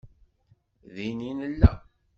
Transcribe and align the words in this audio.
Din 0.93 1.19
i 1.29 1.31
nella 1.33 1.71